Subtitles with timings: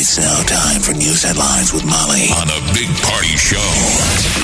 [0.00, 3.58] It's now time for news headlines with Molly on a big party show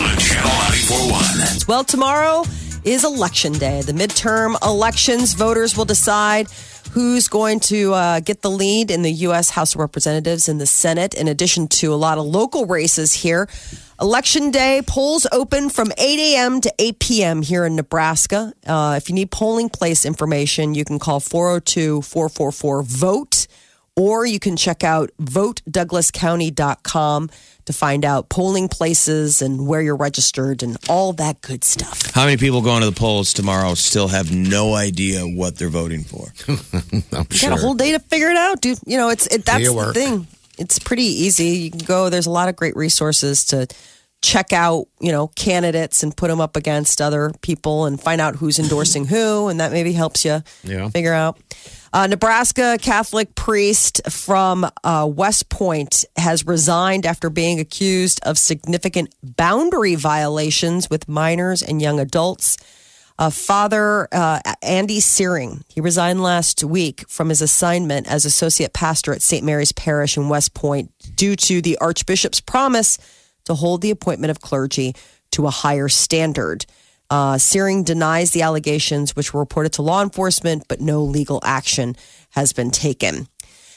[0.03, 1.69] on Channel 941.
[1.69, 2.43] Well, tomorrow
[2.83, 3.81] is election day.
[3.83, 6.49] The midterm elections, voters will decide
[6.91, 9.51] who's going to uh, get the lead in the U.S.
[9.51, 13.49] House of Representatives and the Senate, in addition to a lot of local races here.
[14.01, 16.63] Election day polls open from 8 a.m.
[16.63, 17.43] to 8 p.m.
[17.43, 18.53] here in Nebraska.
[18.67, 23.47] Uh, if you need polling place information, you can call 402 444 VOTE
[23.97, 27.31] or you can check out votedouglascounty.com
[27.67, 32.11] to find out polling places and where you're registered and all that good stuff.
[32.13, 36.05] How many people going to the polls tomorrow still have no idea what they're voting
[36.05, 36.27] for?
[36.49, 38.79] I'm You got a whole day to figure it out, dude.
[38.87, 40.27] You know, it's it, that's the thing.
[40.59, 41.47] It's pretty easy.
[41.47, 42.11] You can go.
[42.11, 43.67] There's a lot of great resources to
[44.23, 48.37] check out, you know, candidates and put them up against other people and find out
[48.37, 50.89] who's endorsing who, and that maybe helps you Yeah.
[50.91, 51.39] figure out.
[51.95, 59.15] Uh, Nebraska Catholic priest from uh, West Point has resigned after being accused of significant
[59.23, 62.59] boundary violations with minors and young adults.
[63.17, 69.13] Uh, Father uh, Andy Syring, he resigned last week from his assignment as associate pastor
[69.13, 69.45] at St.
[69.45, 72.99] Mary's Parish in West Point due to the Archbishop's promise
[73.45, 74.97] to hold the appointment of clergy
[75.31, 76.67] to a higher standard.
[77.15, 81.95] Uh, Syring denies the allegations, which were reported to law enforcement, but no legal action
[82.31, 83.29] has been taken.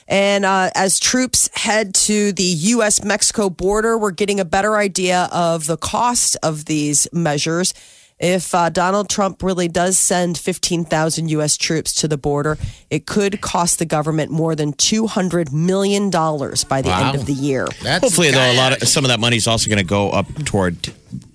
[0.07, 3.03] And uh, as troops head to the U.S.
[3.03, 7.75] Mexico border, we're getting a better idea of the cost of these measures.
[8.17, 11.58] If uh, Donald Trump really does send 15,000 U.S.
[11.58, 12.58] troops to the border,
[12.89, 17.09] it could cost the government more than $200 million by the Wow.
[17.09, 17.67] end of the year.
[17.83, 20.09] That's Hopefully, though, a lot of some of that money is also going to go
[20.09, 20.92] up toward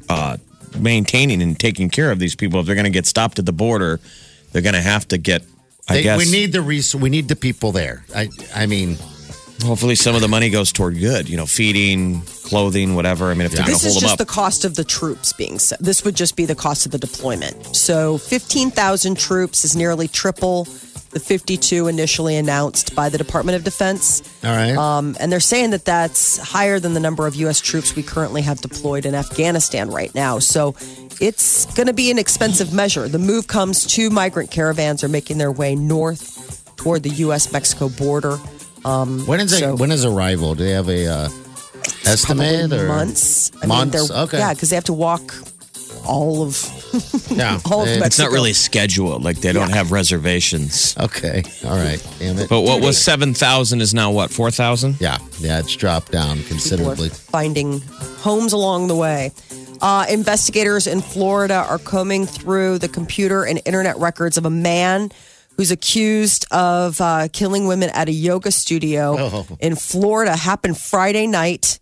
[0.09, 0.39] uh,
[0.77, 2.61] maintaining and taking care of these people.
[2.61, 4.01] If they're going to get stopped at the border,
[4.53, 5.43] they're going to have to get.
[5.89, 8.05] I They- guess we need the res- we need the people there.
[8.15, 8.97] I I mean,
[9.65, 11.29] hopefully some of the money goes toward good.
[11.29, 13.31] You know, feeding, clothing, whatever.
[13.31, 14.75] I mean, if they're going This to is hold them just up, the cost of
[14.77, 15.83] the troops being sent.
[15.83, 17.75] This would just be the cost of the deployment.
[17.75, 20.67] So 15,000 troops is nearly triple
[21.13, 24.23] the 52 initially announced by the Department of Defense.
[24.43, 24.77] all right.
[24.77, 27.61] Um, and they're saying that that's higher than the number of U.S.
[27.61, 30.39] troops we currently have deployed in Afghanistan right now.
[30.39, 30.75] So
[31.21, 33.09] it's going to be an expensive measure.
[33.09, 37.53] The move comes two migrant caravans are making their way north toward the U.S.
[37.53, 38.37] Mexico border.
[38.37, 40.55] when is so- it, when is arrival?
[40.55, 41.29] Do they have a uh,
[42.07, 43.51] estimate or months.
[43.63, 44.39] I Months, Mean, okay.
[44.39, 45.35] Yeah, because they have to walk
[46.07, 46.57] all of.
[47.31, 48.07] Yeah, all of Mexico.
[48.07, 49.25] it's not really scheduled.
[49.25, 50.95] Like they don't have reservations.
[50.99, 52.05] Okay, all right.
[52.19, 52.49] Damn it.
[52.49, 54.97] But what was seven thousand is now what four thousand?
[55.01, 57.09] yeah, yeah, it's dropped down People are considerably.
[57.09, 57.81] finding
[58.19, 59.31] homes along the way.
[59.81, 65.11] Uh, investigators in Florida are combing through the computer and internet records of a man
[65.57, 69.47] who's accused of uh, killing women at a yoga studio Oh.
[69.61, 70.37] in Florida.
[70.37, 71.79] Happened Friday night.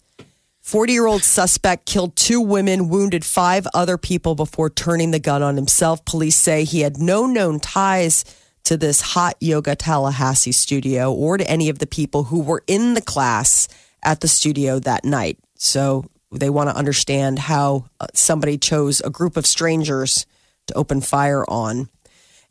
[0.70, 5.42] 40 year old suspect killed two women, wounded five other people before turning the gun
[5.42, 6.04] on himself.
[6.04, 8.24] Police say he had no known ties
[8.62, 12.94] to this hot yoga Tallahassee studio or to any of the people who were in
[12.94, 13.66] the class
[14.04, 15.38] at the studio that night.
[15.56, 20.24] So they want to understand how uh, somebody chose a group of strangers
[20.68, 21.88] to open fire on.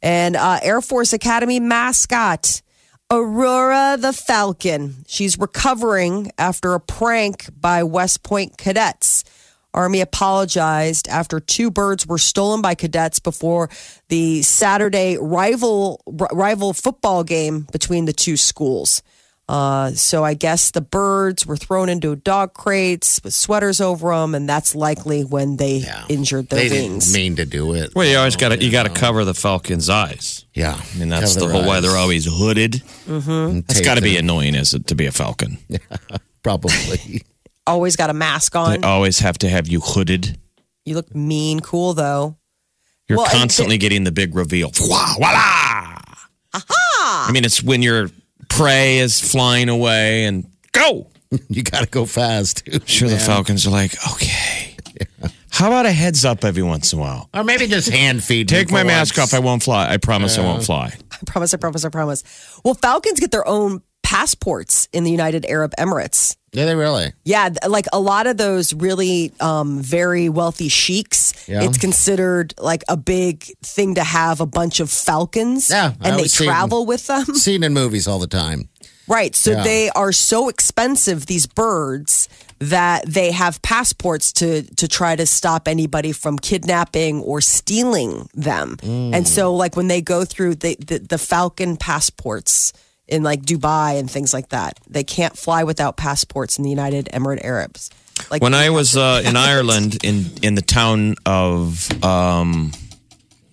[0.02, 2.63] And uh, Air Force Academy mascot,
[3.12, 5.03] Aurora the Falcon.
[5.08, 9.24] She's recovering after a prank by West Point cadets.
[9.74, 13.72] Army apologized after two birds were stolen by cadets before
[14.09, 19.02] the Saturday rival rival football game between the two schools.
[19.50, 24.35] Uh, so I guess the birds were thrown into dog crates with sweaters over them,
[24.35, 27.08] and that's likely when they injured their they wings.
[27.12, 27.96] didn't mean to do it.
[27.96, 30.46] Well, you always got to you got to cover the falcon's eyes.
[30.53, 32.84] Yeah, I mean that's Cover the their whole why they're always hooded.
[33.08, 35.58] And That's tape got to be annoying as it to be a falcon.
[36.44, 37.23] probably.
[37.68, 38.82] Always got a mask on.
[38.82, 40.40] They always have to have you hooded.
[40.85, 42.38] You look mean, cool though.
[43.08, 44.72] You're Well, and constantly getting the big reveal.
[44.72, 45.14] Voila!
[46.52, 46.66] voila!
[46.72, 48.09] I mean, it's when your
[48.59, 51.08] prey is flying away and go.
[51.47, 52.66] you got to go fast.
[52.66, 54.76] Too, Sure, the falcons are like, okay.
[55.52, 57.29] How about a heads up every once in a while?
[57.34, 58.50] or maybe just hand feed.
[58.50, 59.34] Take my for mask off.
[59.34, 59.90] I won't fly.
[59.90, 60.94] I promise I won't fly.
[61.11, 62.23] I promise, I promise, I promise.
[62.64, 66.35] Well, falcons get their own passports in the United Arab Emirates.
[66.52, 67.14] Yeah, they really.
[67.26, 71.61] Yeah, like a lot of those really um, very wealthy sheiks, Yeah.
[71.61, 75.70] it's considered like a big thing to have a bunch of falcons.
[75.70, 77.26] Yeah, and they travel with them.
[77.35, 78.70] Seen in movies all the time.
[79.08, 79.35] Right.
[79.35, 79.64] So Yeah.
[79.64, 85.67] they are so expensive, these birds, that they have passports to to try to stop
[85.67, 88.76] anybody from kidnapping or stealing them.
[88.82, 89.14] Mm.
[89.16, 92.73] And so like when they go through the, the, the falcon passports
[93.09, 97.06] in like Dubai and things like that, they can't fly without passports in the United
[97.14, 97.90] Emirate Arabs.
[98.29, 102.72] Like When I was uh, in Ireland, in in the town of, um,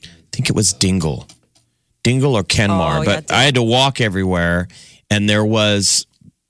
[0.05, 1.27] I think it was Dingle,
[2.03, 4.69] Dingle or Kenmare, Oh, yeah, but I had to walk everywhere,
[5.11, 6.07] and there was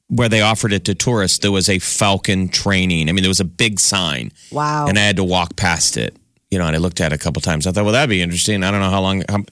[0.09, 1.39] where they offered it to tourists.
[1.39, 3.09] There was a falcon training.
[3.09, 4.87] I mean, there was a big sign, Wow.
[4.89, 6.17] and I had to walk past it.
[6.51, 7.67] You know, and I looked at it a couple times.
[7.67, 8.63] I thought, well, that'd be interesting.
[8.63, 9.25] I don't know how long.
[9.29, 9.43] How,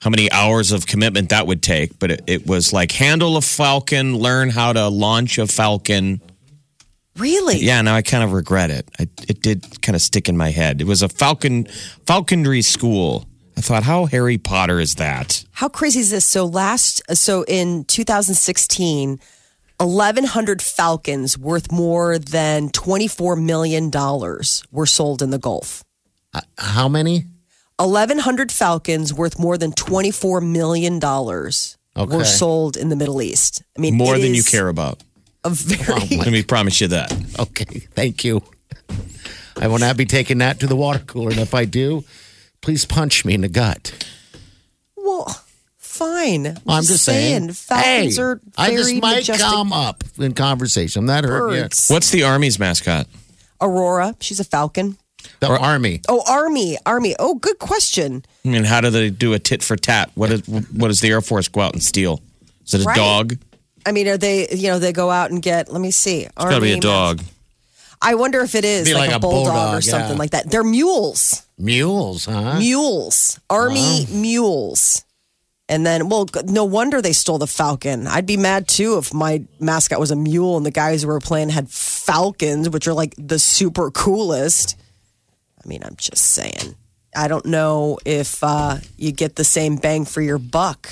[0.00, 3.42] how many hours of commitment that would take, but it, it was like handle a
[3.42, 6.20] falcon, learn how to launch a falcon.
[7.16, 7.58] really?
[7.58, 8.88] Yeah, now I kind of regret it.
[8.98, 10.80] I, it did kind of stick in my head.
[10.80, 11.66] It was a falcon
[12.06, 13.26] falconry school.
[13.56, 15.44] I thought, how Harry Potter is that?
[15.50, 16.24] How crazy is this?
[16.24, 19.18] So last, so in 2016,
[19.78, 25.82] 1,100 falcons worth more than 24 million dollars were sold in the Gulf.
[26.32, 27.24] Uh, how many?
[27.78, 32.16] 1,100 falcons worth more than 24 million dollars Okay.
[32.16, 33.62] were sold in the Middle East.
[33.76, 35.02] I mean, More than you care about.
[35.44, 37.12] A very Let me promise you that.
[37.38, 38.42] Okay, thank you.
[39.60, 42.04] I will not be taking that to the water cooler, and if I do,
[42.60, 43.92] please punch me in the gut.
[44.96, 45.44] well.
[45.76, 46.46] Fine.
[46.46, 47.50] I'm, I'm just saying.
[47.52, 51.00] falcons hey, are I very just might majestic come up in conversation.
[51.00, 51.84] I'm not hurt yet.
[51.88, 53.08] What's the Army's mascot?
[53.60, 54.96] Aurora, she's a falcon.
[55.40, 56.00] The army.
[56.08, 57.14] Oh, army, army.
[57.18, 58.24] Oh, good question.
[58.44, 60.10] I mean, how do they do a tit for tat?
[60.14, 62.20] What, is, what does the Air Force go out and steal?
[62.66, 62.96] Is it a Right.
[62.96, 63.36] dog?
[63.86, 64.48] I mean, are they?
[64.50, 65.72] You know, they go out and get.
[65.72, 66.22] Let me see.
[66.22, 67.22] It's got to be a dog.
[68.02, 70.18] I wonder if it is like, like a a bulldog, or something yeah.
[70.18, 70.50] like that.
[70.50, 71.46] They're mules.
[71.58, 72.58] Mules, huh?
[72.58, 73.40] Mules.
[73.48, 75.04] Army mules.
[75.70, 78.06] And then, well, no wonder they stole the falcon.
[78.06, 81.20] I'd be mad too if my mascot was a mule and the guys who were
[81.20, 84.76] playing had falcons, which are like the super coolest.
[85.64, 86.74] I mean, I'm just saying.
[87.16, 90.88] I don't know if uh, you get the same bang for your buck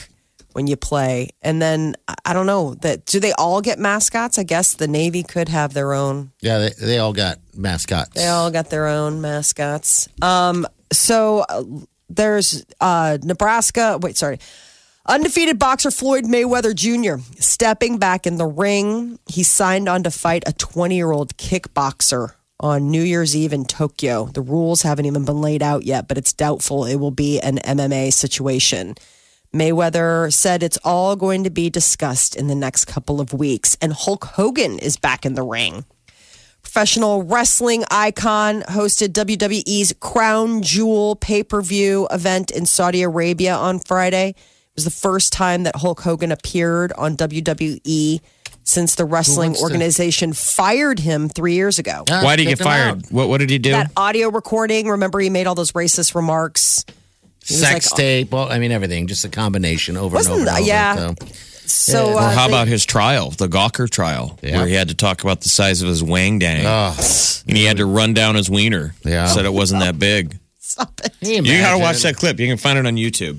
[0.52, 1.28] when you play.
[1.42, 4.38] And then I- don't know that do they all get mascots?
[4.38, 6.32] I guess the Navy could have their own.
[6.40, 8.10] Yeah, they, they all got mascots.
[8.14, 10.08] They all got their own mascots.
[10.22, 11.62] Um, so uh,
[12.08, 13.98] there's uh, Nebraska.
[14.00, 14.38] Wait, sorry.
[15.06, 17.22] Undefeated boxer Floyd Mayweather Jr.
[17.38, 19.18] stepping back in the ring.
[19.26, 23.64] He signed on to fight a 20 year old kickboxer on New Year's Eve in
[23.64, 24.26] Tokyo.
[24.26, 27.58] The rules haven't even been laid out yet, but it's doubtful it will be an
[27.58, 28.94] MMA situation.
[29.54, 33.76] Mayweather said it's all going to be discussed in the next couple of weeks.
[33.80, 35.84] And Hulk Hogan is back in the ring
[36.66, 43.78] professional wrestling icon, hosted WWE's Crown Jewel pay per view event in Saudi Arabia on
[43.78, 44.30] Friday.
[44.30, 44.36] It
[44.74, 48.20] was the first time that Hulk Hogan appeared on WWE
[48.68, 52.04] since the wrestling wants to- organization fired him three years ago.
[52.08, 52.88] Yeah, Why did he get fired?
[52.98, 53.12] out.
[53.12, 53.70] What, what did he do?
[53.70, 56.84] That audio recording, remember he made all those racist remarks?
[57.44, 58.32] Sex like- tape.
[58.32, 59.06] Well, I mean, everything.
[59.06, 60.48] Just a combination over and Wasn't- over.
[60.48, 60.96] And over yeah.
[60.96, 61.14] so.
[61.68, 64.58] So, or uh, how they- about his trial, the Gawker trial, Yeah.
[64.58, 66.94] where he had to talk about the size of his wang dang, Oh,
[67.48, 68.94] and he had to run down his wiener.
[69.04, 69.26] Yeah.
[69.26, 70.38] said it wasn't that big.
[70.60, 71.12] Stop it.
[71.20, 72.38] can You got to watch that clip.
[72.40, 73.38] You can find it on YouTube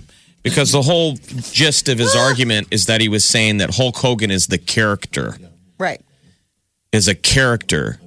[0.50, 1.16] because the whole
[1.52, 5.38] gist of his argument is that he was saying that Hulk Hogan is the character,
[5.80, 6.02] Right.
[6.92, 8.00] is a character,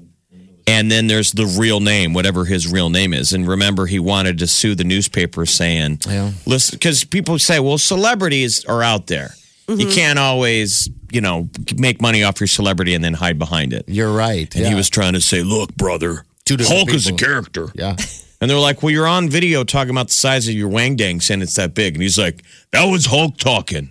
[0.67, 3.33] and then there's the real name, whatever his real name is.
[3.33, 6.33] And remember, he wanted to sue the newspaper, saying, Yeah.
[6.47, 9.35] "Listen," because people say, "Well, celebrities are out there.
[9.69, 9.91] You mm-hmm.
[9.91, 14.13] can't always, you know, make money off your celebrity and then hide behind it." You're
[14.13, 14.53] right.
[14.55, 14.69] And yeah.
[14.71, 17.27] he was trying to say, "Look, brother, Two different Hulk is a people.
[17.27, 17.97] character." Yeah.
[18.41, 21.21] And they're like, "Well, you're on video talking about the size of your wang dang,
[21.21, 22.43] saying it's that big." And he's like,
[22.73, 23.91] "That was Hulk talking."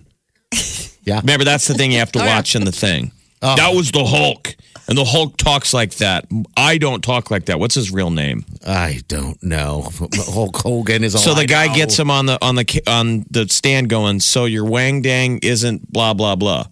[1.02, 1.20] Yeah.
[1.20, 3.10] Remember, that's the thing you have to oh, watch in the thing.
[3.40, 3.56] Oh.
[3.56, 4.54] That was the Hulk,
[4.86, 6.26] and the Hulk talks like that.
[6.58, 7.58] I don't talk like that.
[7.58, 8.44] What's his real name?
[8.66, 9.88] I don't know.
[10.14, 11.74] Hulk Hogan is all so the I guy know.
[11.74, 15.90] gets him on the on the on the stand, going, "So your wang dang isn't
[15.90, 16.66] blah blah blah."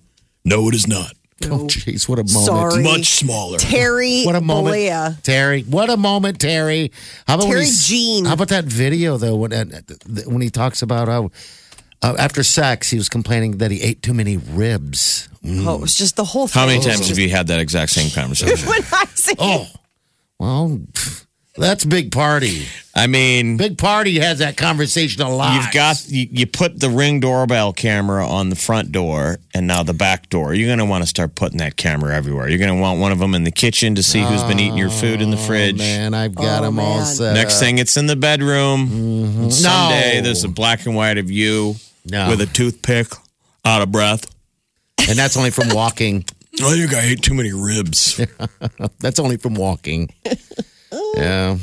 [0.45, 1.13] No, it is not.
[1.45, 2.47] Oh, jeez, what a moment.
[2.47, 2.83] Sorry.
[2.83, 3.59] Much smaller.
[3.59, 5.23] Terry What a moment, Bollea.
[5.23, 5.63] Terry!
[5.63, 6.91] What a moment, Terry!
[7.29, 8.25] How about Terry he's- Jean.
[8.25, 9.37] How about that video though?
[9.37, 9.65] When uh,
[10.27, 11.31] when he talks about how
[12.03, 15.29] uh, after sex he was complaining that he ate too many ribs.
[15.47, 16.61] Oh, it was just the whole thing.
[16.61, 18.69] How many times just- have you had that exact same conversation?
[18.69, 19.69] when I say Oh,
[20.41, 21.25] well, pff,
[21.59, 22.67] That's big party.
[22.95, 25.55] I mean, Big party has that conversation a lot.
[25.63, 29.83] You've got you, you put the ring doorbell camera on the front door and now
[29.83, 30.53] the back door.
[30.55, 32.49] You're going to want to start putting that camera everywhere.
[32.49, 34.79] You're going to want one of them in the kitchen to see who's been eating
[34.79, 35.79] your food in the oh, fridge.
[35.79, 36.13] man.
[36.15, 37.07] I've got Oh, them all man.
[37.07, 37.35] set.
[37.35, 37.61] Next up.
[37.61, 38.89] thing, it's in the bedroom.
[38.89, 39.43] Mm-hmm.
[39.43, 40.23] And Someday No.
[40.23, 42.31] there's a black and white of you No.
[42.31, 43.09] with a toothpick,
[43.65, 44.27] out of breath.
[45.09, 46.25] and that's only from walking.
[46.61, 48.21] Oh, you guy ate too many ribs.
[48.99, 50.09] That's only from walking.
[51.17, 51.59] yeah.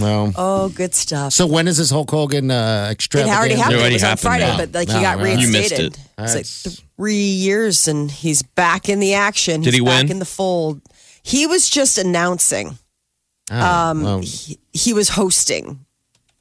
[0.00, 0.32] Well.
[0.36, 1.32] Oh, good stuff.
[1.32, 3.38] So when is this Hulk Hogan uh, it extravaganza?
[3.38, 3.74] already happened.
[3.76, 4.56] It already it was on happened Friday, now.
[4.58, 5.38] but like No, he got right.
[5.38, 5.92] You missed reinstated.
[5.94, 5.98] it.
[6.18, 9.60] It's That's- like three years, and he's back in the action.
[9.62, 10.10] Did he's he back win?
[10.12, 10.80] in the fold.
[11.22, 12.78] He was just announcing.
[13.50, 15.80] Oh, Um, well, he, he was hosting.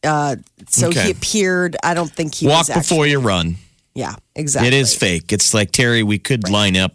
[0.03, 0.35] Uh,
[0.67, 1.05] so Okay.
[1.05, 1.75] he appeared.
[1.83, 3.55] I don't think he Walk was before you run.
[3.95, 4.67] Yeah, exactly.
[4.67, 5.31] It is fake.
[5.33, 6.03] It's like Terry.
[6.03, 6.93] We could line up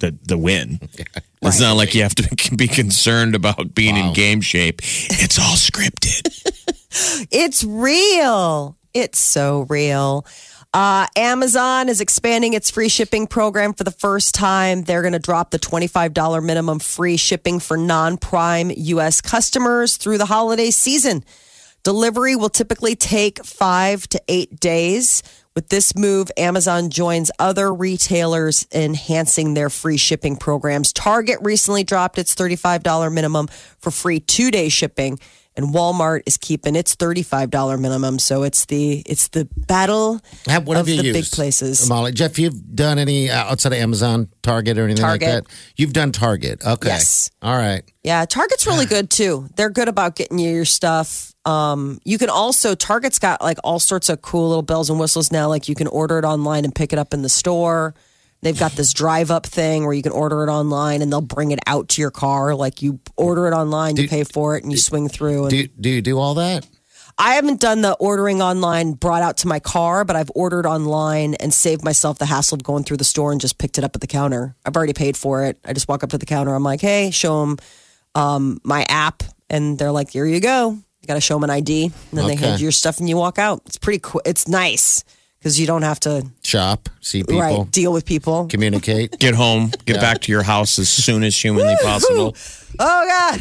[0.00, 0.80] the the win.
[1.42, 4.80] It's not like you have to be concerned about being in game shape.
[4.82, 6.34] It's all scripted.
[7.30, 8.76] It's real.
[8.94, 10.26] It's so real.
[10.74, 14.82] Uh, Amazon is expanding its free shipping program for the first time.
[14.82, 19.20] They're going to drop the $25 minimum free shipping for non prime U.S.
[19.20, 21.24] customers through the holiday season.
[21.84, 25.22] Delivery will typically take five to eight days.
[25.58, 30.92] With this move, Amazon joins other retailers enhancing their free shipping programs.
[30.92, 33.48] Target recently dropped its $35 minimum
[33.80, 35.18] for free two day shipping,
[35.56, 38.20] and Walmart is keeping its $35 minimum.
[38.20, 41.30] So it's the it's the battle Have- what of have you the used?
[41.32, 41.88] big places.
[41.88, 45.28] Molly, Jeff, you've done any uh, outside of Amazon, Target, or anything Target.
[45.28, 45.52] like that?
[45.76, 46.64] You've done Target.
[46.64, 46.88] Okay.
[46.88, 47.32] Yes.
[47.42, 47.82] All right.
[48.04, 49.48] Yeah, Target's really good too.
[49.56, 51.34] They're good about getting you your stuff.
[51.48, 55.32] Um, you can also Target's got like all sorts of cool little bells and whistles
[55.32, 55.48] now.
[55.48, 57.94] Like you can order it online and pick it up in the store.
[58.42, 61.50] They've got this drive up thing where you can order it online and they'll bring
[61.50, 62.54] it out to your car.
[62.54, 65.44] Like you order it online, you Do- pay for it, and you swing through.
[65.44, 66.68] And Do, do you do all that?
[67.20, 71.34] I haven't done the ordering online brought out to my car, but I've ordered online
[71.34, 73.96] and saved myself the hassle of going through the store and just picked it up
[73.96, 74.54] at the counter.
[74.64, 75.58] I've already paid for it.
[75.64, 76.54] I just walk up to the counter.
[76.54, 77.56] I'm like, hey, show them
[78.14, 80.78] um, my app, and they're like, here you go.
[81.08, 82.44] You got to show them an ID, and then they Okay.
[82.48, 83.62] hand you your stuff, and you walk out.
[83.64, 84.20] It's pretty cool.
[84.26, 85.04] It's nice
[85.38, 88.46] because you don't have to Shop, see people, right deal with people.
[88.46, 89.18] communicate.
[89.18, 89.70] Get home.
[89.86, 92.36] Get back to your house as soon as humanly possible.
[92.78, 93.40] Oh God,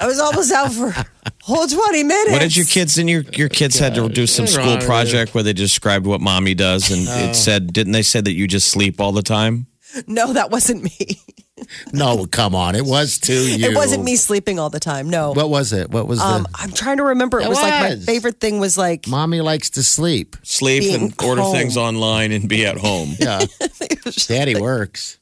[0.00, 1.06] I was almost out for a
[1.42, 2.32] whole 20 minutes.
[2.32, 5.32] What did your kids and your your kids had to do some What's school project
[5.32, 7.32] where they described what mommy does and it oh.
[7.34, 9.68] said didn't they say that you just sleep all the time?
[10.08, 11.20] No, that wasn't me.
[11.92, 12.74] No, come on.
[12.74, 13.70] It was to you.
[13.70, 15.08] It wasn't me sleeping all the time.
[15.08, 15.32] No.
[15.32, 15.90] What was it?
[15.90, 16.48] What was Um, the?
[16.54, 17.40] I'm trying to remember.
[17.40, 20.36] It It was, like my favorite thing was like Mommy likes to sleep.
[20.42, 21.54] Sleep Being and order home.
[21.56, 23.16] things online and be at home.
[23.18, 23.44] Yeah.
[24.28, 25.18] Daddy works.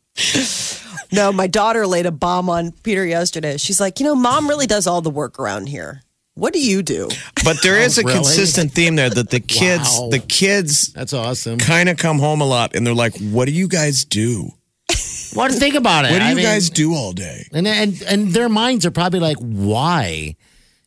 [1.12, 1.32] no.
[1.32, 3.56] My daughter laid a bomb on Peter yesterday.
[3.56, 6.02] She's like, you know, mom really does all the work around here.
[6.36, 7.08] What do you do?
[7.44, 8.14] But there is a really?
[8.14, 10.08] consistent theme there that the kids Wow.
[10.10, 11.58] the kids That's awesome.
[11.58, 14.50] kind of come home a lot and they're like, "What do you guys do?
[15.34, 16.12] What do you think about it?
[16.12, 18.90] What do I you mean, guys do all day?" And and and their minds are
[18.90, 20.36] probably like, why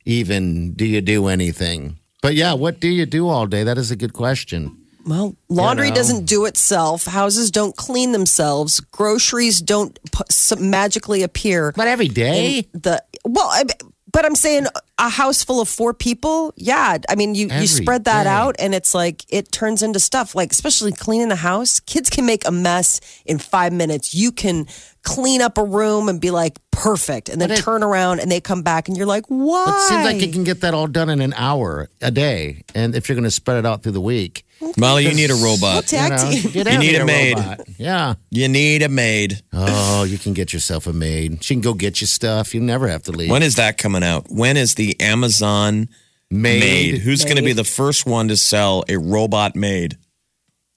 [0.05, 1.97] even do you do anything?
[2.21, 3.63] But yeah, what do you do all day?
[3.63, 4.75] That is a good question.
[5.05, 5.95] Well, laundry know.
[5.95, 7.05] doesn't do itself.
[7.05, 8.81] Houses don't clean themselves.
[8.81, 11.71] Groceries don't p- s- magically appear.
[11.75, 13.63] But every day, the well, I,
[14.11, 14.65] but I'm saying
[14.97, 16.53] a house full of four people.
[16.55, 18.29] Yeah, I mean you Every you spread that day.
[18.29, 20.33] out, and it's like it turns into stuff.
[20.35, 24.15] Like especially cleaning the house, kids can make a mess in five minutes.
[24.15, 24.67] You can
[25.03, 28.39] clean up a room and be like perfect, and then it- turn around and they
[28.41, 29.65] come back, and you're like, why?
[29.67, 32.63] it seems like you can get that all done in an hour a day.
[32.73, 34.45] And if you're going to spread it out through the week,
[34.77, 35.85] Molly, you need a robot.
[35.85, 36.43] Tag you, know, team.
[36.43, 37.37] you You don't need a maid.
[37.37, 37.59] robot.
[37.77, 38.15] Yeah.
[38.31, 39.41] You need a maid.
[39.53, 41.43] Oh, you can get yourself a maid.
[41.43, 42.53] She can go get you stuff.
[42.55, 43.29] You never have to leave.
[43.29, 44.25] When is that coming out?
[44.29, 45.89] When is the Amazon
[46.31, 46.59] maid?
[46.59, 46.97] maid.
[47.01, 49.97] Who's going to be the first one to sell a robot maid?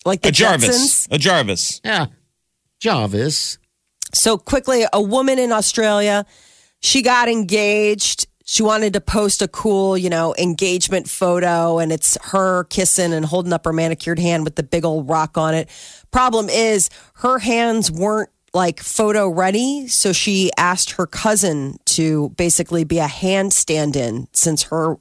[0.06, 1.06] like the A Jarvis.
[1.06, 1.14] Jetsons.
[1.14, 1.80] A Jarvis.
[1.84, 2.06] Yeah.
[2.80, 3.58] Jarvis.
[4.14, 6.25] So quickly, a woman in Australia,
[6.80, 8.26] she got engaged.
[8.50, 13.25] She wanted to post a cool, you know, engagement photo, and it's her kissing and
[13.25, 15.69] holding up her manicured hand with the big old rock on it.
[16.11, 22.83] Problem is, her hands weren't like photo ready, so she asked her cousin to basically
[22.83, 24.97] be a hand stand-in since her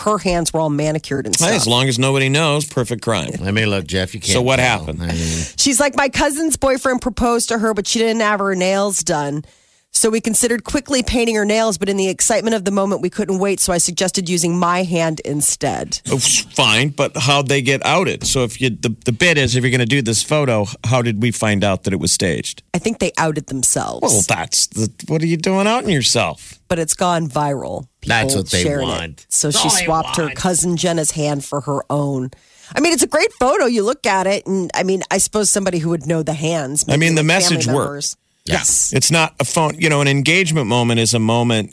[0.00, 1.54] her hands were all manicured and Hey, stuff.
[1.56, 3.30] as long as nobody knows, perfect crime.
[3.42, 4.34] I mean, look, Jeff, you can't.
[4.34, 4.80] So what tell.
[4.80, 5.02] happened?
[5.02, 8.54] I mean, She's like, my cousin's boyfriend proposed to her, but she didn't have her
[8.54, 9.46] nails done.
[10.00, 13.10] So we considered quickly painting her nails, but in the excitement of the moment, we
[13.10, 13.60] couldn't wait.
[13.60, 16.00] So I suggested using my hand instead.
[16.10, 18.26] Oh, fine, but how'd they get outed?
[18.26, 21.02] So if you the, the bit is if you're going to do this photo, how
[21.02, 22.62] did we find out that it was staged?
[22.72, 26.58] I think they outed themselves, Well, that's the what are you doing outing yourself?
[26.68, 27.86] but it's gone viral.
[28.06, 28.84] That's what they shared it.
[28.84, 29.26] want.
[29.28, 32.30] So she That's all they swapped her cousin Jenna's hand for her own.
[32.74, 33.66] I mean, it's a great photo.
[33.66, 36.86] You look at it, and I mean, I suppose somebody who would know the hands.
[36.88, 38.16] I mean, the message family worked.
[38.46, 38.60] Members.
[38.60, 38.92] Yes.
[38.92, 39.74] It's not a phone.
[39.78, 41.72] You know, an engagement moment is a moment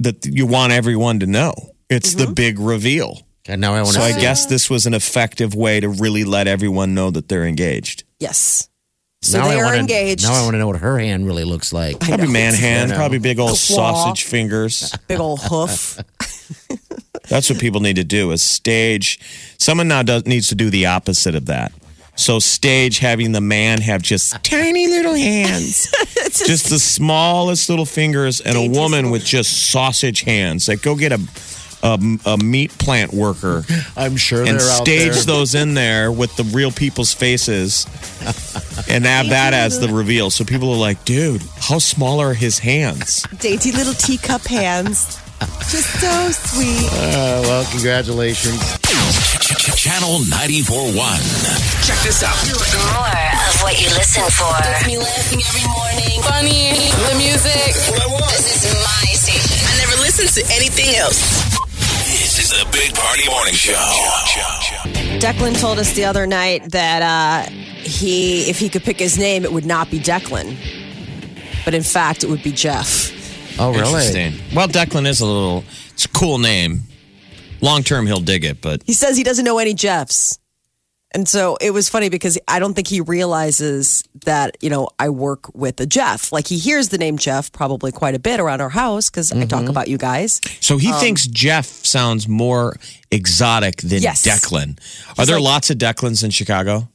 [0.00, 1.54] that you want everyone to know.
[1.88, 2.34] It's the mm-hmm.
[2.34, 3.20] big reveal.
[3.46, 5.88] And now I want to So to I guess this was an effective way to
[5.88, 8.04] really let everyone know that they're engaged.
[8.18, 8.68] Yes.
[9.20, 10.24] So now they I are wanna, engaged.
[10.24, 12.00] Now I want to know what her hand really looks like.
[12.00, 12.96] Probably man hand, know.
[12.96, 14.04] probably big old Claw.
[14.04, 14.96] sausage fingers.
[15.08, 16.00] Big old hoof.
[17.28, 19.20] That's what people need to do is stage.
[19.58, 21.72] Someone now does, needs to do the opposite of that.
[22.14, 25.90] So stage having the man have just tiny little hands,
[26.46, 30.68] just the smallest little fingers, and a woman little- with just sausage hands.
[30.68, 31.20] Like go get a
[31.84, 33.64] a, a meat plant worker
[33.96, 35.22] I'm sure and they're out stage there.
[35.24, 37.86] those in there with the real people's faces,
[38.88, 40.30] and have that as the reveal.
[40.30, 45.18] So people are like, "Dude, how small are his hands?" Dainty little teacup hands.
[45.72, 46.86] Just so sweet.
[46.92, 48.60] Uh, well, congratulations.
[49.70, 51.86] Channel 94.1.
[51.86, 52.34] Check this out.
[52.50, 54.50] More of what you listen for.
[54.58, 56.18] Gets me laughing every morning.
[56.22, 56.74] Funny,
[57.06, 57.70] the music.
[58.34, 59.62] This is my station.
[59.70, 61.22] I never listen to anything else.
[62.10, 63.72] This is the Big Party Morning Show.
[65.20, 67.50] Declan told us the other night that uh,
[67.82, 70.56] he, if he could pick his name, it would not be Declan,
[71.64, 73.12] but in fact, it would be Jeff.
[73.60, 74.06] Oh, really?
[74.06, 74.56] Interesting.
[74.56, 75.62] Well, Declan is a little.
[75.92, 76.80] It's a cool name.
[77.62, 80.38] Long term, he'll dig it, but He says he doesn't know any Jeffs.
[81.14, 85.10] And so it was funny because I don't think he realizes that, you know, I
[85.10, 86.32] work with a Jeff.
[86.32, 89.36] Like he hears the name Jeff probably quite a bit around our house because I
[89.36, 89.48] Mm-hmm.
[89.48, 90.40] talk about you guys.
[90.60, 92.76] so he thinks Jeff sounds more
[93.10, 94.22] exotic than Um, Yes.
[94.26, 94.78] Declan.
[95.18, 96.88] Are there like- lots of Declans in Chicago?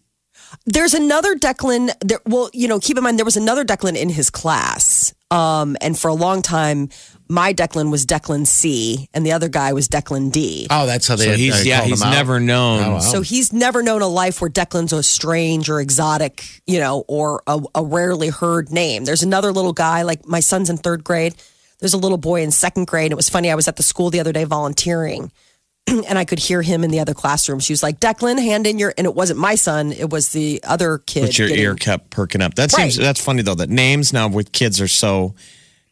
[0.65, 1.91] There's another Declan.
[2.01, 5.77] There, well, you know, keep in mind there was another Declan in his class, um,
[5.81, 6.89] and for a long time,
[7.29, 10.67] my Declan was Declan C, and the other guy was Declan D.
[10.69, 11.25] Oh, that's how they.
[11.25, 12.12] So he's yeah, he's him out?
[12.13, 12.84] never known.
[12.84, 13.00] Oh, wow.
[13.00, 17.43] So he's never known a life where Declan's a strange or exotic, you know, or
[17.48, 19.05] a, a rarely heard name.
[19.05, 21.36] There's another little guy, like my son's in third grade.
[21.79, 23.12] There's a little boy in second grade.
[23.12, 23.51] It was funny.
[23.51, 25.32] I was at the school the other day volunteering,
[25.88, 27.60] and I could hear him in the other classroom.
[27.60, 29.91] She was like, "Declan, hand in your," and it wasn't my son.
[29.91, 31.21] It was the other kid.
[31.21, 32.56] But your getting- ear kept perking up.
[32.56, 33.04] That seems Right.
[33.06, 33.54] that's funny though.
[33.56, 35.36] That names now with kids are so,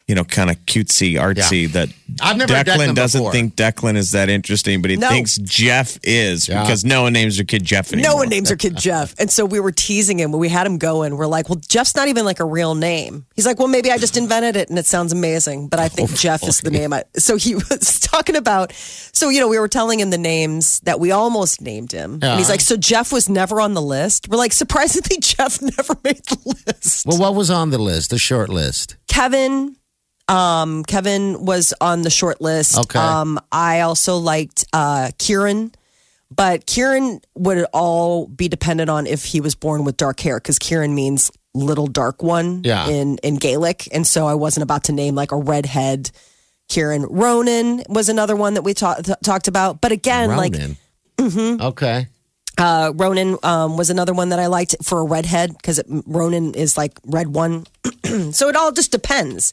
[0.06, 1.68] you know, kind of cutesy, artsy.
[1.72, 1.88] That
[2.20, 3.32] I've never Declan Declan doesn't before.
[3.32, 5.08] think Declan is that interesting, but he No.
[5.08, 6.62] thinks Jeff is Yeah.
[6.62, 8.12] because no one names their kid Jeff anymore.
[8.12, 9.16] No one names their kid Jeff.
[9.18, 11.16] And so we were teasing him when we had him going.
[11.16, 13.26] We're like, well, Jeff's not even like a real name.
[13.34, 16.10] He's like, well, maybe I just invented it and it sounds amazing, but I think
[16.12, 16.92] oh, Jeff is the name.
[16.92, 20.78] I, so he was talking about, so, you know, we were telling him the names
[20.80, 22.20] that we almost named him.
[22.22, 22.52] And he's uh-huh.
[22.52, 24.28] like, so Jeff was never on the list.
[24.28, 27.06] We're like, surprisingly, Jeff never made the list.
[27.06, 28.10] Well, what was on the list?
[28.10, 28.96] The short list.
[29.08, 29.74] Kevin,
[30.28, 32.78] um, Kevin was on the short list.
[32.78, 32.98] Okay.
[32.98, 35.72] Um, I also liked uh, Kieran,
[36.34, 40.58] but Kieran would all be dependent on if he was born with dark hair because
[40.58, 42.88] Kieran means little dark one Yeah.
[42.88, 46.10] in in Gaelic, and so I wasn't about to name like a redhead.
[46.68, 50.52] Kieran Ronan was another one that we ta- th- talked about, but again, like
[51.16, 51.62] Mm-hmm.
[51.62, 52.08] Okay.
[52.58, 56.76] uh, Ronan um, was another one that I liked for a redhead because Ronan is
[56.76, 57.66] like red one.
[58.32, 59.52] so it all just depends,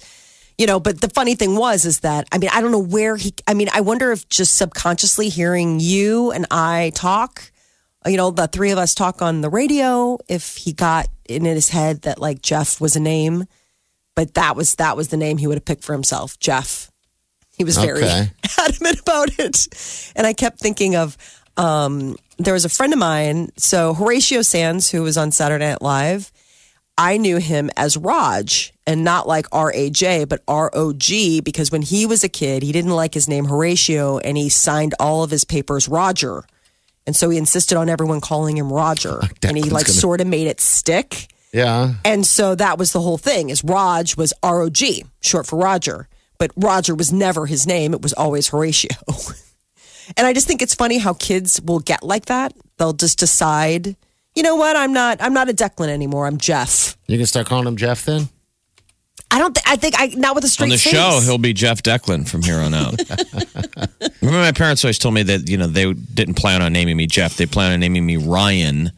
[0.57, 0.79] you know.
[0.79, 3.33] But the funny thing was, is that I mean, I don't know where he.
[3.47, 7.51] I mean, I wonder if just subconsciously hearing you and I talk,
[8.05, 11.69] you know, the three of us talk on the radio, if he got in his
[11.69, 13.45] head that like Jeff was a name,
[14.15, 16.91] but that was that was the name he would have picked for himself, Jeff.
[17.55, 18.31] He was very Okay.
[18.59, 19.67] adamant about it.
[20.15, 21.15] And I kept thinking of
[21.55, 25.81] um, there was a friend of mine, so Horatio Sanz, who was on Saturday Night
[25.81, 26.31] Live.
[26.97, 31.41] I knew him as Raj and not like R A J, but R O G,
[31.41, 34.93] because when he was a kid, he didn't like his name Horatio and he signed
[34.99, 36.43] all of his papers Roger.
[37.05, 39.19] And so he insisted on everyone calling him Roger.
[39.43, 41.27] and he like gonna- sort of made it stick.
[41.51, 41.95] Yeah.
[42.03, 44.77] And so that was the whole thing is Raj was ROG,
[45.21, 46.07] short for Roger.
[46.39, 47.93] But Roger was never his name.
[47.93, 48.89] It was always Horatio.
[50.17, 52.53] and I just think it's funny how kids will get like that.
[52.77, 53.95] They'll just decide,
[54.35, 56.25] you know what, I'm not I'm not a Declan anymore.
[56.27, 56.97] I'm Jeff.
[57.07, 58.29] You can start calling him Jeff then?
[59.31, 60.93] I don't th- I think I not with a straight on the face.
[60.93, 62.99] show, he'll be Jeff Declan from here on out.
[64.21, 67.07] Remember, my parents always told me that you know they didn't plan on naming me
[67.07, 68.91] Jeff; they planned on naming me Ryan.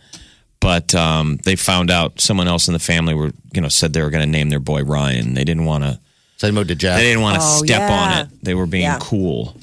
[0.59, 4.01] But um, they found out someone else in the family were you know said they
[4.01, 5.33] were going to name their boy Ryan.
[5.35, 5.99] They didn't want to
[6.37, 6.97] So they moved to Jeff.
[6.97, 7.93] They didn't want to Oh, step yeah.
[7.93, 8.43] on it.
[8.43, 8.97] They were being Yeah.
[8.99, 9.55] cool.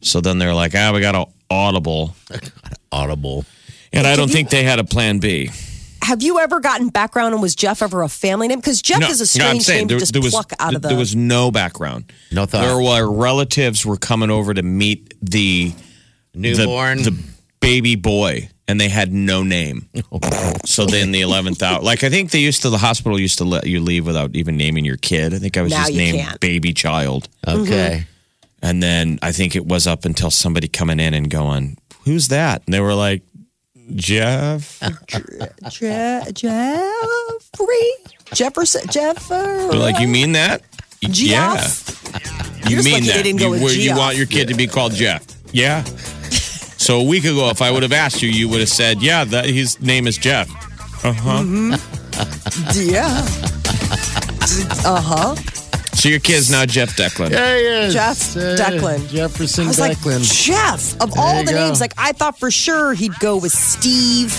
[0.00, 2.14] So then they're like, ah, we got an audible.
[2.92, 3.44] Audible.
[3.94, 5.50] And I don't think they had a plan B.
[6.02, 8.58] Have you ever gotten background and was Jeff ever a family name?
[8.58, 10.74] Because Jeff is a no, strange saying name there, to just there was, pluck out
[10.74, 10.88] of the.
[10.88, 12.12] there was no background.
[12.30, 12.60] No thought.
[12.60, 15.72] There were relatives were coming over to meet the
[16.34, 17.02] the, Newborn.
[17.04, 17.16] the
[17.60, 19.88] baby boy, and they had no name.
[20.66, 23.44] So then the eleventh hour, like I think they used to, the hospital used to
[23.44, 25.34] let you leave without even naming your kid.
[25.34, 26.40] I think I was Now just named can't.
[26.40, 27.60] baby child, okay.
[28.00, 28.66] Mm-hmm.
[28.66, 32.62] and then I think it was up until somebody coming in and going, "Who's that?"
[32.66, 33.22] And they were like,
[33.94, 34.80] "Jeff."
[35.68, 37.90] Je- Jeffrey
[38.32, 39.70] Jefferson Jeffer.
[39.72, 40.62] Like, "You mean that?"
[41.10, 41.20] Jeff?
[42.12, 42.70] Yeah.
[42.70, 43.22] You Just mean lucky they that?
[43.24, 45.22] didn't go with where you want your kid to be called Jeff?
[45.52, 45.84] Yeah.
[46.78, 49.24] So a week ago, if I would have asked you, you would have said, "Yeah,
[49.24, 50.48] that his name is Jeff."
[51.04, 51.76] Uh huh.
[52.74, 53.26] Yeah.
[54.84, 55.34] Uh huh.
[56.04, 57.30] So your kid's now Jeff Declan.
[57.30, 57.88] Yeah, yeah.
[57.88, 59.08] Jeff Uh, Declan.
[59.08, 60.44] Jefferson I was like, Declan.
[60.44, 61.66] Jeff, of all the go.
[61.66, 64.38] names, like I thought for sure he'd go with Steve,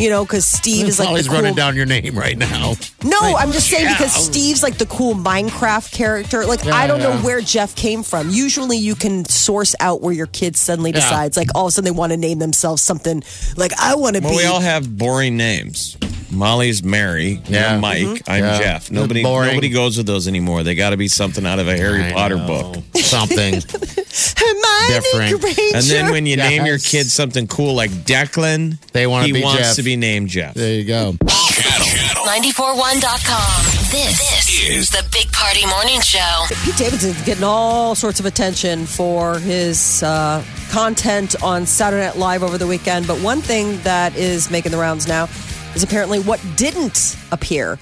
[0.00, 1.38] you know, because Steve is like Holly's the cool.
[1.38, 2.74] running down your name right now.
[3.04, 6.46] No, I'm just saying because Steve's like the cool Minecraft character.
[6.46, 8.30] Like I don't know where Jeff came from.
[8.30, 10.96] Usually you can source out where your kid suddenly Yeah.
[10.98, 13.22] decides, like all of a sudden they want to name themselves something
[13.56, 14.38] like I want to Well, be.
[14.38, 15.96] we all have boring names.
[16.34, 17.40] Molly's Mary.
[17.46, 17.72] Yeah.
[17.72, 18.22] You're Mike.
[18.28, 18.58] I'm Yeah.
[18.58, 18.90] Jeff.
[18.90, 19.22] Nobody.
[19.22, 20.62] Nobody goes with those anymore.
[20.62, 22.46] They got to be something out of a Harry I Potter know.
[22.46, 22.84] book.
[23.02, 23.54] Something.
[24.36, 25.40] Hermione Different.
[25.40, 25.76] Granger.
[25.76, 26.90] And then when you name your Yes.
[26.90, 29.76] kid something cool like Declan, They wanna he be wants Jeff.
[29.76, 30.54] to be named Jeff.
[30.54, 31.16] there you go.
[31.26, 33.64] Channel, channel 941.com.
[33.90, 36.44] This, this is the Big Party Morning Show.
[36.64, 42.42] Pete Davidson's getting all sorts of attention for his uh, content on Saturday Night Live
[42.42, 43.06] over the weekend.
[43.06, 45.26] But one thing that is making the rounds now
[45.74, 47.78] is apparently what didn't appear.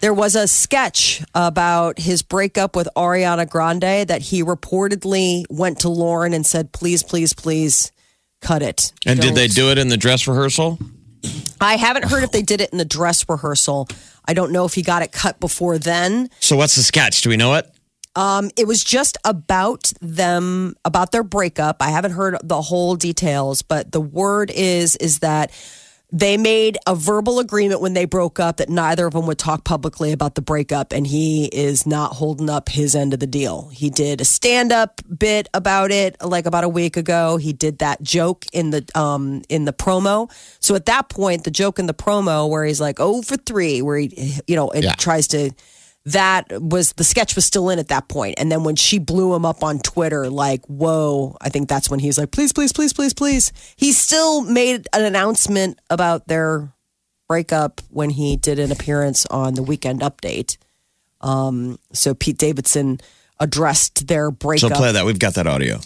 [0.00, 5.88] There was a sketch about his breakup with Ariana Grande that he reportedly went to
[5.88, 7.90] Lorne and said, please, please, please
[8.40, 8.92] cut it.
[9.06, 10.78] And did they Don't." do it in the dress rehearsal?
[11.60, 13.88] I haven't heard if they did it in the dress rehearsal.
[14.26, 16.28] I don't know if he got it cut before then.
[16.40, 17.22] So what's the sketch?
[17.22, 17.70] Do we know it?
[18.16, 23.62] Um, it was just about them about their breakup i haven't heard the whole details
[23.62, 25.50] but the word is is that
[26.16, 29.64] they made a verbal agreement when they broke up that neither of them would talk
[29.64, 33.68] publicly about the breakup and he is not holding up his end of the deal.
[33.72, 37.36] He did a stand-up bit about it like about a week ago.
[37.36, 40.30] He did that joke in the um in the promo.
[40.60, 43.82] So at that point the joke in the promo where he's like oh for three
[43.82, 44.94] where he you know it Yeah.
[44.94, 45.50] tries to
[46.06, 49.34] that was the sketch was still in at that point and then when she blew
[49.34, 52.92] him up on twitter like whoa i think that's when he's like please please please
[52.92, 56.70] please please he still made an announcement about their
[57.26, 60.58] breakup when he did an appearance on the weekend update
[61.22, 63.00] um, so pete davidson
[63.40, 64.70] addressed their breakup.
[64.70, 65.04] So play that.
[65.04, 65.80] We've got that audio.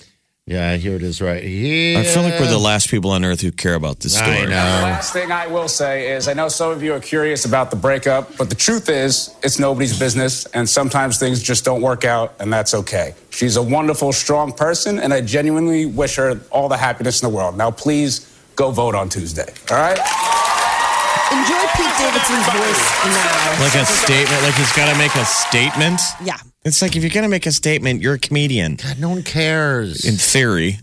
[0.48, 1.98] Yeah, here it is right here.
[1.98, 4.30] I feel like we're the last people on earth who care about this story.
[4.30, 4.50] I know.
[4.50, 7.76] Last thing I will say is I know some of you are curious about the
[7.76, 12.34] breakup, but the truth is it's nobody's business, and sometimes things just don't work out,
[12.40, 13.14] and that's okay.
[13.28, 17.36] She's a wonderful, strong person, and I genuinely wish her all the happiness in the
[17.36, 17.54] world.
[17.54, 19.98] Now, please go vote on Tuesday, all right?
[21.32, 24.42] Enjoy pete davidson's voice now Like a statement.
[24.42, 26.00] Like he's got to make a statement.
[26.22, 28.76] yeah It's like if you're going to make a statement, you're a comedian.
[28.76, 30.04] God, no one cares.
[30.04, 30.78] In theory,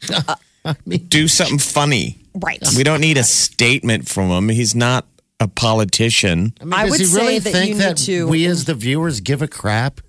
[1.08, 2.18] do something funny.
[2.34, 4.48] right We don't need a statement from him.
[4.48, 5.06] He's not
[5.40, 6.54] a politician.
[6.60, 8.64] I, mean, I would he say really that think you need that to- we as
[8.64, 10.00] the viewers give a crap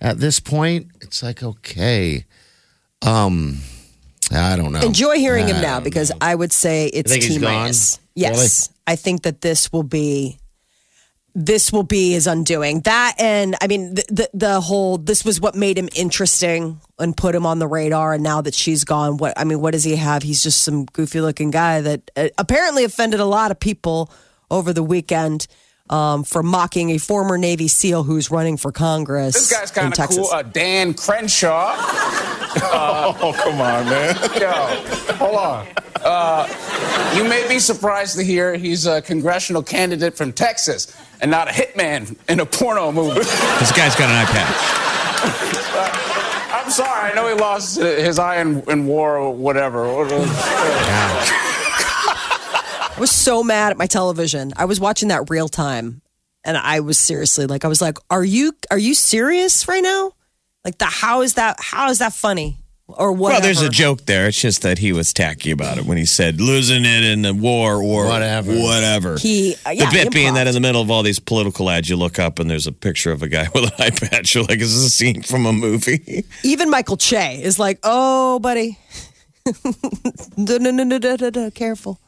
[0.00, 0.88] at this point?
[1.02, 2.24] It's like, okay.
[3.02, 3.58] Um,
[4.30, 4.80] I don't know.
[4.80, 7.52] enjoy hearing him now don't because I would say it's think T gone?
[7.54, 7.98] minus.
[8.14, 10.40] Yes, I think that this will be
[11.32, 12.80] this will be his undoing.
[12.80, 17.16] That and I mean the, the the whole this was what made him interesting and
[17.16, 18.14] put him on the radar.
[18.14, 20.24] And now that she's gone, what I mean, what does he have?
[20.24, 24.10] He's just some goofy looking guy that uh, apparently offended a lot of people
[24.50, 25.46] over the weekend.
[25.90, 29.34] Um, for mocking a former Navy SEAL who's running for Congress.
[29.34, 30.28] This guy's kind of cool.
[30.32, 31.76] Uh, Dan Crenshaw.
[32.62, 34.16] Oh, come on, man.
[34.40, 34.50] Yo,
[35.14, 35.66] hold on.
[36.02, 36.48] Uh,
[37.14, 41.52] you may be surprised to hear he's a congressional candidate from Texas and not a
[41.52, 43.20] hitman in a porno movie.
[43.20, 44.56] This guy's got an eye patch.
[46.64, 47.12] I'm sorry.
[47.12, 49.84] I know he lost his eye in, in war or whatever.
[53.00, 54.52] I was so mad at my television.
[54.58, 56.02] I was watching that real time,
[56.44, 60.12] and I was seriously like, I was like, "Are you are you serious right now?
[60.66, 62.58] Like the how is that how is that funny?
[62.88, 63.36] or whatever.
[63.36, 64.26] Well, there's a joke there.
[64.26, 67.32] It's just that he was tacky about it when he said losing it in the
[67.32, 68.52] war or Whatever.
[68.52, 69.16] Whatever.
[69.16, 71.88] He, uh, yeah, the bit being that in the middle of all these political ads,
[71.88, 74.34] you look up and there's a picture of a guy with an eye patch.
[74.34, 76.24] You're like, is this a scene from a movie?
[76.42, 78.76] Even Michael Che is like, "Oh, buddy,
[80.36, 82.00] no, no, no, no, no, no, no, careful,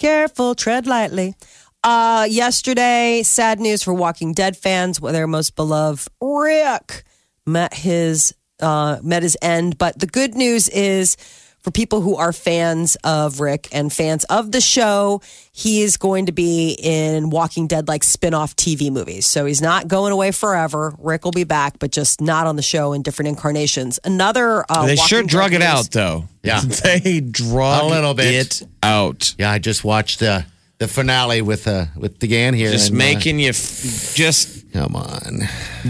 [0.00, 1.36] careful, tread lightly."
[1.84, 5.00] Uh, yesterday, sad news for Walking Dead fans.
[5.00, 7.04] Where their most beloved Rick
[7.46, 9.78] met his uh, met his end.
[9.78, 11.16] But the good news is
[11.62, 15.20] for people who are fans of Rick and fans of the show,
[15.52, 19.26] he is going to be in Walking Dead like spin-off TV movies.
[19.26, 20.94] So he's not going away forever.
[20.98, 24.00] Rick will be back, but just not on the show in different incarnations.
[24.04, 26.24] Another uh, they sure Walking Dead drug it out, though.
[26.42, 26.60] Yeah.
[26.84, 28.62] they drug A little bit.
[28.62, 29.34] it out.
[29.38, 30.42] Yeah, I just watched uh,
[30.78, 32.70] the finale with uh, with DeGan here.
[32.70, 35.40] Just and, uh, making you f- just come on,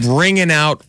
[0.02, 0.83] bringing out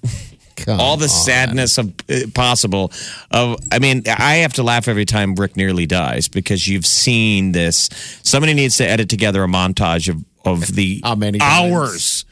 [0.65, 1.09] come all the on.
[1.09, 2.91] sadness of uh, possible
[3.31, 7.51] of i mean i have to laugh every time rick nearly dies because you've seen
[7.51, 7.89] this
[8.23, 11.71] somebody needs to edit together a montage of of the How many times?
[11.73, 12.25] hours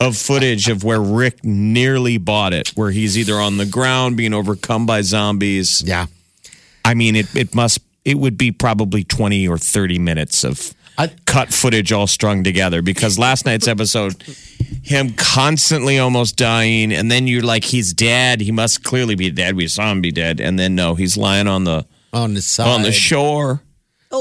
[0.00, 4.34] of footage of where rick nearly bought it where he's either on the ground being
[4.34, 6.06] overcome by zombies Yeah,
[6.84, 11.08] i mean it it must it would be probably 20 or 30 minutes of I-
[11.26, 14.22] cut footage all strung together because last night's episode
[14.82, 19.56] him constantly almost dying and then you're like he's dead he must clearly be dead
[19.56, 22.68] we saw him be dead and then no he's lying on the on the side.
[22.68, 23.62] on the shore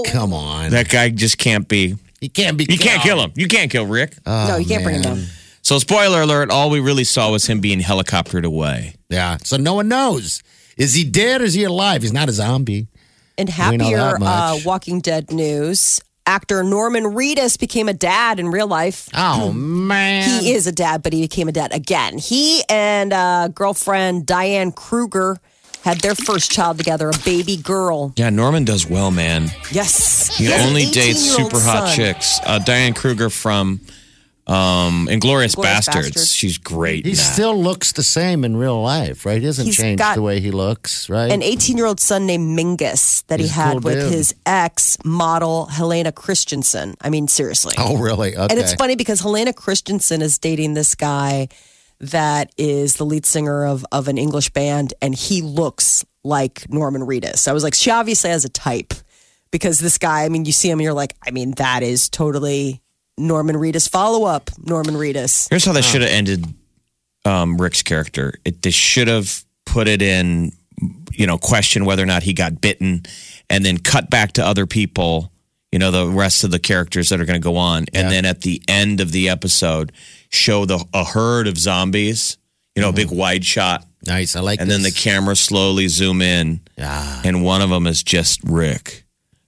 [0.07, 2.65] Come on, that guy just can't be he can't be.
[2.67, 5.15] you can't kill him you can't kill rick no, you can't bring him man.
[5.17, 5.25] down.
[5.62, 9.75] so spoiler alert all we really saw was him being helicoptered away Yeah, so no
[9.75, 10.41] one knows.
[10.75, 12.01] Is he dead or is he alive?
[12.01, 12.88] He's not a zombie.
[13.38, 14.57] And happier uh.
[14.65, 19.09] Walking Dead news, actor Norman Reedus became a dad in real life.
[19.13, 22.17] Oh man, He is a dad, but he became a dad again.
[22.17, 25.38] He and uh, girlfriend Diane Kruger
[25.83, 28.13] had their first child together, a baby girl.
[28.15, 30.36] yeah norman does well man Yes.
[30.38, 31.95] He has only dates super hot son.
[31.97, 32.39] chicks.
[32.43, 33.81] Uh, Diane Kruger from
[34.45, 36.08] um, Inglorious Inglourious Bastards.
[36.08, 36.32] Bastards.
[36.34, 37.06] She's great.
[37.06, 39.39] He still looks the same in real life, right?
[39.39, 41.32] He hasn't He's changed got the way he looks, right?
[41.32, 44.12] An 18 year old son named Mingus that He's he had cool with dude.
[44.12, 46.95] his ex model, Helena Christensen.
[47.01, 47.73] I mean, seriously.
[47.77, 48.36] oh, really?
[48.36, 48.47] Okay.
[48.49, 51.47] And it's funny because Helena Christensen is dating this guy
[52.01, 57.01] that is the lead singer of, of an English band, and he looks like Norman
[57.01, 57.47] Reedus.
[57.47, 58.93] I was like, she obviously has a type
[59.51, 62.82] because this guy, I mean, you see him, you're like, I mean, that is totally
[63.17, 63.89] Norman Reedus.
[63.89, 65.49] Follow up, Norman Reedus.
[65.49, 66.45] Here's how they should have ended
[67.26, 68.34] um, Rick's character.
[68.45, 70.52] It, they should have put it in,
[71.12, 73.04] you know, question whether or not he got bitten,
[73.49, 75.32] and then cut back to other people.
[75.71, 78.26] You know, the rest of the characters that are going to go on, and then
[78.26, 79.91] at the end of the episode,
[80.30, 82.38] show the a herd of zombies.
[82.76, 84.36] You know, a big wide shot, nice.
[84.36, 84.60] I like.
[84.60, 85.04] and then the this.
[85.04, 89.02] camera slowly zoom in, yeah, and one of them is just Rick,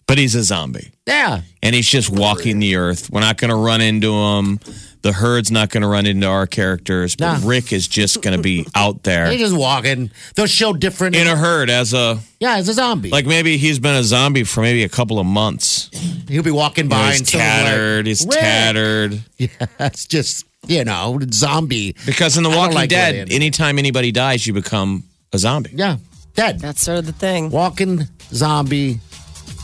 [0.07, 0.91] but he's a zombie.
[1.07, 1.41] yeah.
[1.63, 3.09] and he's just walking the earth.
[3.11, 4.59] We're not going to run into him.
[5.01, 7.47] The herd's not going to run into our characters, but Nah.
[7.47, 10.09] Rick is just going to be out there He's just walking.
[10.35, 11.15] They'll show different.
[11.15, 13.11] in a herd as a yeah, as a zombie.
[13.11, 15.91] like maybe he's been a zombie for maybe a couple of months.
[16.27, 18.05] he'll be walking You know, by he's and someone's like, tattered.
[18.07, 19.23] he's "Rick!" tattered.
[19.37, 19.47] Yeah,
[19.79, 21.95] it's just you know zombie.
[22.07, 25.69] Because in The I Walking like Dead, anytime anybody dies, you become a zombie.
[25.75, 25.97] Yeah,
[26.33, 26.59] dead.
[26.59, 27.51] That's sort of the thing.
[27.51, 28.99] Walking zombie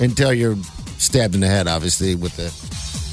[0.01, 0.57] until you're
[0.97, 2.51] stabbed in the head, obviously with the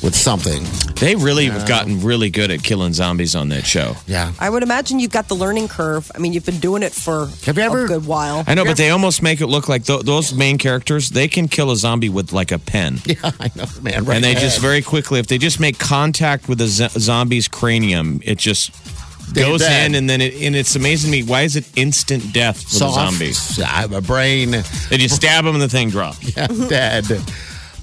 [0.01, 0.62] with something.
[1.01, 3.96] They really have gotten really good at killing zombies on that show.
[4.07, 4.33] Yeah.
[4.38, 6.09] I would imagine you've got the learning curve.
[6.14, 8.44] I mean, you've been doing it for Have you ever- a good while.
[8.46, 11.48] I know, but they almost make it look like th- those main characters, they can
[11.48, 13.01] kill a zombie with like a pen.
[13.07, 14.05] Yeah, I know, man.
[14.05, 17.48] Right and they just very quickly, if they just make contact with a z- zombie's
[17.48, 18.97] cranium, it just They're
[19.34, 19.86] goes dead.
[19.90, 21.22] in, and then it, and it's amazing to me.
[21.24, 23.58] Why is it instant death for the zombies?
[23.60, 24.50] I have a brain.
[24.90, 26.18] They just stab them, and the thing drops.
[26.36, 27.04] Yeah, dead.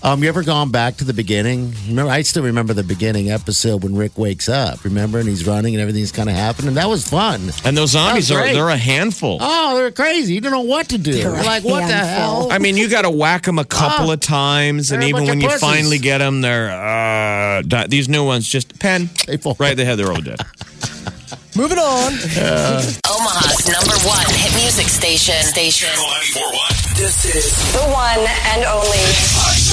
[0.03, 1.73] Um, you ever gone back to the beginning?
[1.87, 4.83] Remember, I still remember the beginning episode when Rick wakes up.
[4.83, 6.75] Remember, and he's running and everything's kind of happening.
[6.75, 7.49] That was fun.
[7.63, 9.39] And those zombies are—they're a handful.
[9.41, 10.35] Oh, they're crazy.
[10.35, 11.11] You don't know what to do.
[11.13, 12.49] They're You're like, what the hell?
[12.51, 14.13] I mean, you got to whack them a couple Oh.
[14.13, 15.61] of times, and even when you pussies.
[15.61, 19.55] finally get them, they're uh, di- these new ones just pen They fall.
[19.59, 19.75] right.
[19.75, 20.39] They have their own dead.
[21.55, 22.11] Moving on.
[23.07, 25.39] Omaha's number one hit music station.
[25.39, 25.87] Station.
[25.87, 26.03] Channel
[26.51, 26.99] 941.
[26.99, 28.19] This is The one
[28.51, 28.99] and only.
[29.39, 29.63] Party